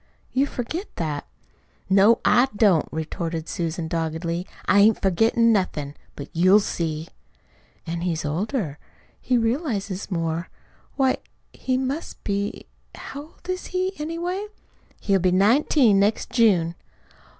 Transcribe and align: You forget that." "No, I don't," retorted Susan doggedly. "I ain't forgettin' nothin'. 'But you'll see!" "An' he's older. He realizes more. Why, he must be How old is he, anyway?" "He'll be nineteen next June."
You 0.31 0.47
forget 0.47 0.87
that." 0.95 1.27
"No, 1.87 2.21
I 2.25 2.47
don't," 2.55 2.87
retorted 2.91 3.47
Susan 3.47 3.87
doggedly. 3.87 4.47
"I 4.65 4.79
ain't 4.79 4.99
forgettin' 4.99 5.53
nothin'. 5.53 5.93
'But 6.15 6.29
you'll 6.35 6.59
see!" 6.59 7.07
"An' 7.85 8.01
he's 8.01 8.25
older. 8.25 8.79
He 9.21 9.37
realizes 9.37 10.09
more. 10.09 10.49
Why, 10.95 11.17
he 11.53 11.77
must 11.77 12.23
be 12.23 12.65
How 12.95 13.21
old 13.21 13.47
is 13.47 13.67
he, 13.67 13.93
anyway?" 13.99 14.47
"He'll 14.99 15.19
be 15.19 15.31
nineteen 15.31 15.99
next 15.99 16.31
June." 16.31 16.73